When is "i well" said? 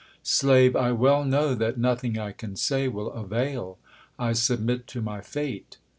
0.75-1.23